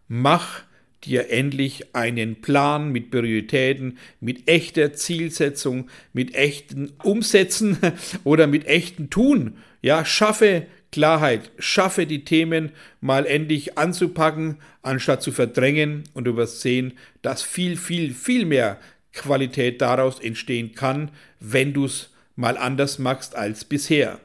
Mach 0.08 0.62
dir 1.04 1.30
endlich 1.30 1.94
einen 1.94 2.40
Plan 2.40 2.90
mit 2.90 3.10
Prioritäten, 3.10 3.98
mit 4.20 4.48
echter 4.48 4.94
Zielsetzung, 4.94 5.90
mit 6.14 6.34
echten 6.34 6.94
Umsätzen 7.02 7.76
oder 8.24 8.46
mit 8.46 8.66
echten 8.66 9.10
Tun. 9.10 9.58
Ja, 9.82 10.06
schaffe 10.06 10.66
Klarheit, 10.94 11.50
schaffe 11.58 12.06
die 12.06 12.24
Themen 12.24 12.70
mal 13.00 13.26
endlich 13.26 13.76
anzupacken, 13.76 14.58
anstatt 14.80 15.24
zu 15.24 15.32
verdrängen 15.32 16.04
und 16.14 16.22
du 16.22 16.36
wirst 16.36 16.60
sehen, 16.60 16.92
dass 17.20 17.42
viel, 17.42 17.76
viel, 17.76 18.14
viel 18.14 18.44
mehr 18.44 18.78
Qualität 19.12 19.80
daraus 19.80 20.20
entstehen 20.20 20.76
kann, 20.76 21.10
wenn 21.40 21.72
du 21.72 21.86
es 21.86 22.10
mal 22.36 22.56
anders 22.56 23.00
machst 23.00 23.34
als 23.34 23.64
bisher. 23.64 24.20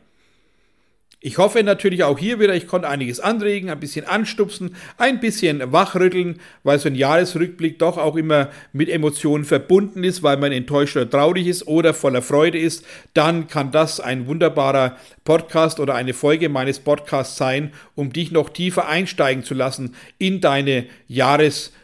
Ich 1.22 1.38
hoffe 1.38 1.62
natürlich 1.64 2.06
auch 2.06 2.18
hier 2.18 2.40
wieder, 2.40 2.56
ich 2.56 2.66
konnte 2.66 2.88
einiges 2.88 3.20
anregen, 3.20 3.70
ein 3.70 3.82
bisschen 3.82 4.06
anstupsen, 4.06 4.78
ein 4.98 5.20
bisschen 5.20 5.74
wachrütteln, 5.74 6.40
weil 6.64 6.80
so 6.80 6.88
ein 6.88 6.96
Jahresrückblick 6.96 7.78
doch 7.78 7.98
auch 7.98 8.16
immer 8.16 8.48
mit 8.72 8.88
Emotionen 8.88 9.44
verbunden 9.44 10.06
ist, 10.06 10.24
weil 10.24 10.38
man 10.38 10.54
enttäuscht 10.54 10.96
oder 10.96 11.10
traurig 11.10 11.48
ist 11.48 11.68
oder 11.68 11.94
voller 11.94 12.22
Freude 12.22 12.58
ist. 12.58 12.86
Dann 13.14 13.50
kann 13.50 13.74
das 13.74 14.00
ein 14.00 14.28
wunderbarer 14.28 14.96
Podcast 15.26 15.82
oder 15.82 15.96
eine 15.96 16.14
Folge 16.14 16.48
meines 16.48 16.80
Podcasts 16.80 17.36
sein, 17.36 17.74
um 17.96 18.14
dich 18.14 18.32
noch 18.32 18.48
tiefer 18.48 18.88
einsteigen 18.88 19.44
zu 19.44 19.56
lassen 19.56 19.96
in 20.20 20.40
deine 20.40 20.86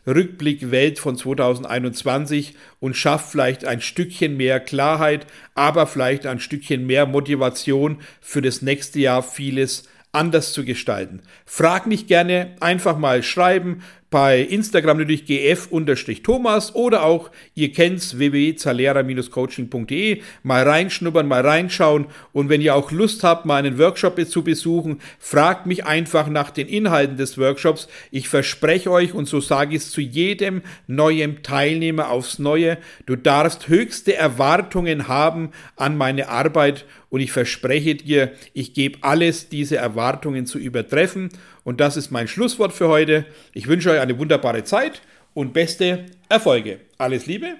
Jahresrückblickwelt 0.05 0.99
von 0.99 1.17
2021 1.17 2.55
und 2.79 2.95
schafft 2.95 3.31
vielleicht 3.31 3.65
ein 3.65 3.81
Stückchen 3.81 4.37
mehr 4.37 4.59
Klarheit, 4.59 5.27
aber 5.55 5.87
vielleicht 5.87 6.25
ein 6.25 6.39
Stückchen 6.39 6.85
mehr 6.85 7.05
Motivation 7.05 7.99
für 8.21 8.41
das 8.41 8.61
nächste 8.61 8.99
Jahr 8.99 9.23
vieles 9.23 9.89
anders 10.11 10.53
zu 10.53 10.63
gestalten. 10.63 11.21
Frag 11.45 11.87
mich 11.87 12.07
gerne 12.07 12.55
einfach 12.61 12.97
mal 12.97 13.21
schreiben, 13.21 13.81
bei 14.15 14.39
Instagram 14.39 14.99
natürlich 14.99 15.25
gf-thomas 15.25 16.73
oder 16.73 17.03
auch, 17.03 17.31
ihr 17.53 17.73
kennt's, 17.73 18.17
www.zalera-coaching.de, 18.17 20.21
mal 20.41 20.63
reinschnuppern, 20.63 21.27
mal 21.27 21.45
reinschauen 21.45 22.05
und 22.31 22.47
wenn 22.47 22.61
ihr 22.61 22.75
auch 22.75 22.93
Lust 22.93 23.25
habt, 23.25 23.45
mal 23.45 23.57
einen 23.57 23.77
Workshop 23.77 24.25
zu 24.25 24.41
besuchen, 24.41 25.01
fragt 25.19 25.65
mich 25.65 25.85
einfach 25.85 26.29
nach 26.29 26.51
den 26.51 26.69
Inhalten 26.69 27.17
des 27.17 27.37
Workshops. 27.37 27.89
Ich 28.09 28.29
verspreche 28.29 28.89
euch 28.89 29.13
und 29.13 29.27
so 29.27 29.41
sage 29.41 29.75
ich 29.75 29.81
es 29.81 29.91
zu 29.91 29.99
jedem 29.99 30.61
neuen 30.87 31.43
Teilnehmer 31.43 32.09
aufs 32.09 32.39
Neue, 32.39 32.77
du 33.05 33.17
darfst 33.17 33.67
höchste 33.67 34.15
Erwartungen 34.15 35.09
haben 35.09 35.49
an 35.75 35.97
meine 35.97 36.29
Arbeit 36.29 36.85
und 37.15 37.21
ich 37.21 37.31
verspreche 37.31 37.95
dir, 37.95 38.33
ich 38.51 38.73
gebe 38.73 38.97
alles, 38.99 39.47
diese 39.47 39.77
Erwartungen 39.77 40.45
zu 40.45 40.59
übertreffen 40.59 41.29
und 41.63 41.79
das 41.79 41.95
ist 41.95 42.11
mein 42.11 42.27
Schlusswort 42.27 42.73
für 42.73 42.89
heute. 42.89 43.25
Ich 43.53 43.67
wünsche 43.67 43.89
euch 43.89 44.01
eine 44.01 44.19
wunderbare 44.19 44.65
Zeit 44.65 45.01
und 45.33 45.53
beste 45.53 46.07
Erfolge. 46.27 46.81
Alles 46.97 47.25
Liebe, 47.25 47.53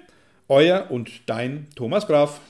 euer 0.48 0.88
und 0.90 1.10
dein 1.24 1.68
Thomas 1.74 2.06
Graf. 2.06 2.42